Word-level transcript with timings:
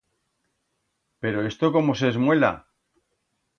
Pero 1.21 1.45
esto 1.51 1.65
cómo 1.75 1.91
s'esmuela? 1.99 2.53